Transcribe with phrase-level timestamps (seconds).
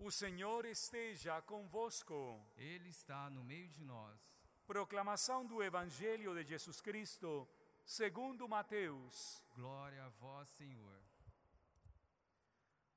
[0.00, 2.40] O Senhor esteja convosco.
[2.56, 4.16] Ele está no meio de nós.
[4.64, 7.48] Proclamação do Evangelho de Jesus Cristo,
[7.84, 9.42] segundo Mateus.
[9.56, 11.00] Glória a vós, Senhor.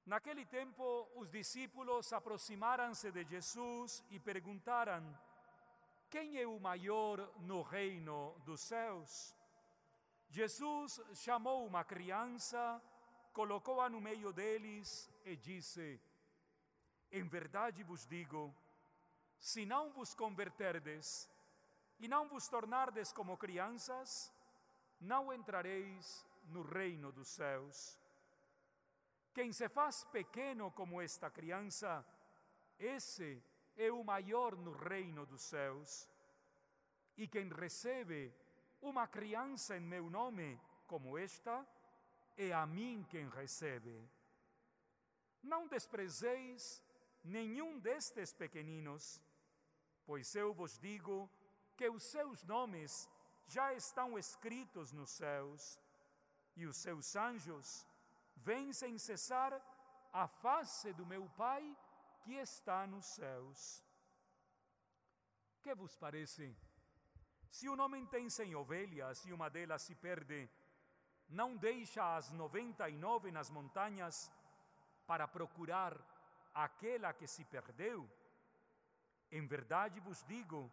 [0.05, 5.03] Naquele tempo, os discípulos aproximaram-se de Jesus e perguntaram:
[6.07, 9.35] Quem é o maior no reino dos céus?
[10.29, 12.79] Jesus chamou uma criança,
[13.33, 15.99] colocou-a no meio deles e disse:
[17.11, 18.55] Em verdade vos digo,
[19.37, 21.29] se não vos converterdes
[21.99, 24.33] e não vos tornardes como crianças,
[24.99, 27.99] não entrareis no reino dos céus.
[29.33, 32.05] Quem se faz pequeno como esta criança,
[32.79, 33.43] esse
[33.75, 36.09] é o maior no reino dos céus.
[37.17, 38.33] E quem recebe
[38.81, 41.65] uma criança em meu nome como esta,
[42.37, 44.09] é a mim quem recebe.
[45.41, 46.83] Não desprezeis
[47.23, 49.21] nenhum destes pequeninos,
[50.05, 51.29] pois eu vos digo
[51.77, 53.09] que os seus nomes
[53.47, 55.79] já estão escritos nos céus,
[56.55, 57.85] e os seus anjos
[58.35, 59.53] vêm sem cessar
[60.11, 61.77] a face do meu Pai
[62.23, 63.83] que está nos céus.
[65.61, 66.55] Que vos parece?
[67.49, 70.49] Se um homem tem cem ovelhas e uma delas se perde,
[71.29, 74.31] não deixa as noventa e nove nas montanhas
[75.05, 75.93] para procurar
[76.53, 78.09] aquela que se perdeu?
[79.31, 80.71] Em verdade vos digo,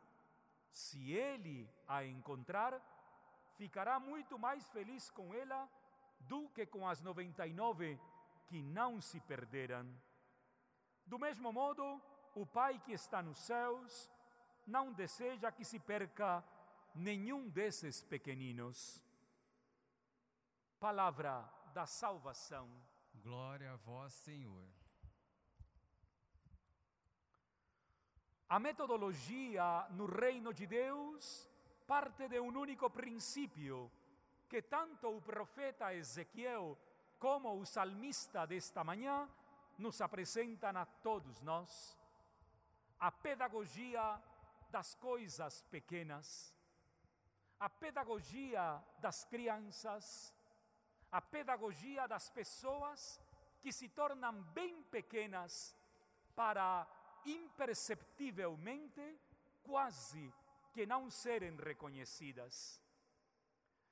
[0.72, 2.80] se ele a encontrar,
[3.56, 5.68] ficará muito mais feliz com ela
[6.20, 7.98] do que com as noventa e nove
[8.46, 9.86] que não se perderam.
[11.06, 12.02] Do mesmo modo,
[12.34, 14.10] o Pai que está nos céus
[14.66, 16.44] não deseja que se perca
[16.94, 19.02] nenhum desses pequeninos.
[20.78, 22.68] Palavra da salvação.
[23.14, 24.68] Glória a vós, Senhor.
[28.50, 31.46] A metodologia no reino de Deus
[31.86, 33.90] parte de um único princípio
[34.48, 36.78] que tanto o profeta Ezequiel
[37.18, 39.28] como o salmista desta manhã
[39.76, 41.98] nos apresentam a todos nós.
[42.98, 44.18] A pedagogia
[44.70, 46.54] das coisas pequenas,
[47.60, 50.34] a pedagogia das crianças,
[51.12, 53.20] a pedagogia das pessoas
[53.60, 55.76] que se tornam bem pequenas
[56.34, 56.86] para
[57.24, 59.18] imperceptivelmente
[59.62, 60.32] quase
[60.72, 62.80] que não serem reconhecidas.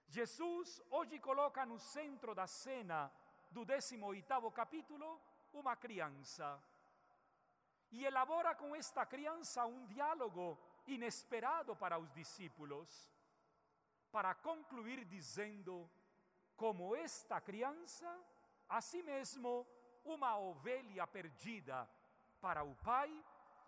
[0.08, 3.12] Jesus hoje coloca no centro da cena
[3.50, 5.20] do 18º capítulo
[5.52, 6.62] uma criança
[7.90, 13.10] e elabora com esta criança um diálogo inesperado para os discípulos,
[14.10, 15.90] para concluir dizendo:
[16.56, 18.08] como esta criança,
[18.68, 19.66] assim mesmo,
[20.04, 21.88] uma ovelha perdida
[22.46, 23.10] para o Pai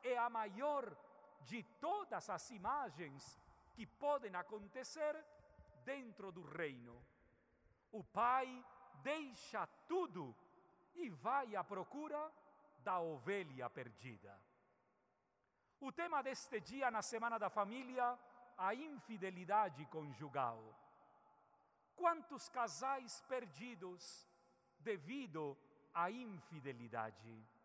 [0.05, 0.97] é a maior
[1.41, 3.37] de todas as imagens
[3.75, 5.17] que podem acontecer
[5.85, 7.05] dentro do reino.
[7.91, 8.65] O pai
[9.03, 10.33] deixa tudo
[10.95, 12.33] e vai à procura
[12.79, 14.41] da ovelha perdida.
[15.81, 18.17] O tema deste dia na Semana da Família,
[18.57, 20.63] a infidelidade conjugal.
[21.97, 24.25] Quantos casais perdidos
[24.79, 25.59] devido
[25.93, 27.58] à infidelidade?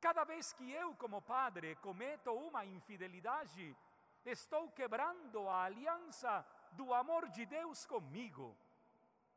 [0.00, 3.76] Cada vez que eu, como padre, cometo uma infidelidade,
[4.24, 8.56] estou quebrando a aliança do amor de Deus comigo.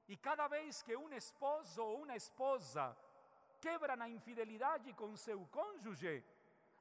[0.08, 2.96] E cada vez que um esposo ou uma esposa
[3.60, 6.24] quebra na infidelidade com seu cônjuge,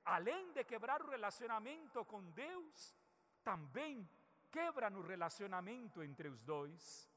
[0.05, 2.95] além de quebrar o relacionamento com Deus,
[3.43, 4.09] também
[4.51, 7.09] quebra no relacionamento entre os dois.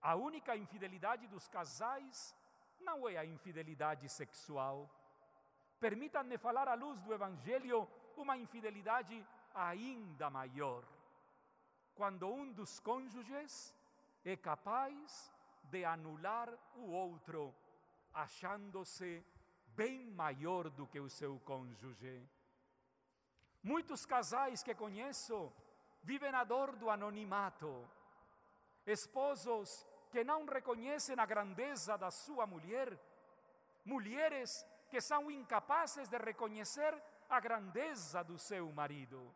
[0.00, 2.34] A única infidelidade dos casais
[2.80, 4.90] não é a infidelidade sexual.
[5.78, 10.84] Permitam-me falar à luz do Evangelho uma infidelidade ainda maior
[11.96, 13.74] quando um dos cônjuges
[14.22, 15.32] é capaz
[15.64, 17.54] de anular o outro,
[18.12, 19.24] achando-se
[19.68, 22.22] bem maior do que o seu cônjuge.
[23.62, 25.50] Muitos casais que conheço
[26.02, 27.88] vivem a dor do anonimato.
[28.86, 32.96] Esposos que não reconhecem a grandeza da sua mulher,
[33.84, 36.94] mulheres que são incapazes de reconhecer
[37.28, 39.34] a grandeza do seu marido.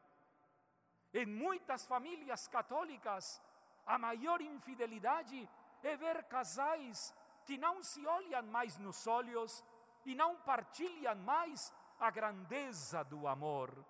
[1.13, 3.43] Em muitas famílias católicas,
[3.85, 5.49] a maior infidelidade
[5.83, 7.15] é ver casais
[7.45, 9.65] que não se olham mais nos olhos
[10.05, 13.85] e não partilham mais a grandeza do amor.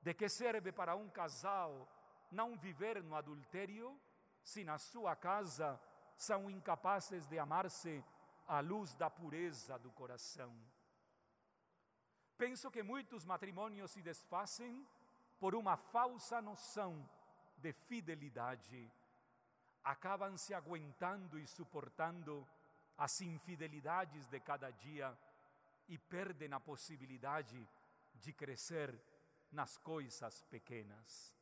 [0.00, 1.86] De que serve para um casal
[2.30, 4.00] não viver no adultério
[4.42, 5.78] se na sua casa
[6.16, 8.04] são incapazes de amar-se
[8.48, 10.52] à luz da pureza do coração?
[12.36, 14.86] Penso que muitos matrimônios se desfazem
[15.38, 17.08] por uma falsa noção
[17.56, 18.90] de fidelidade.
[19.84, 22.46] Acabam se aguentando e suportando
[22.96, 25.16] as infidelidades de cada dia
[25.88, 27.68] e perdem a possibilidade
[28.14, 28.98] de crescer
[29.52, 31.34] nas coisas pequenas.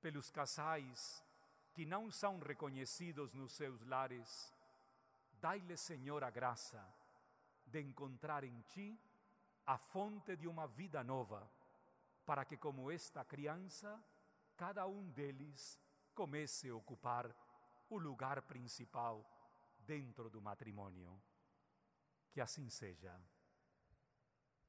[0.00, 1.24] Pelos casais
[1.72, 4.52] que não são reconhecidos nos seus lares,
[5.42, 6.80] dai-lhe, Senhor, a graça
[7.66, 8.96] de encontrar em Ti
[9.66, 11.50] a fonte de uma vida nova,
[12.24, 14.00] para que, como esta criança,
[14.56, 15.80] cada um deles
[16.14, 17.34] comece a ocupar
[17.90, 19.28] o lugar principal
[19.80, 21.20] dentro do matrimônio.
[22.30, 23.20] Que assim seja.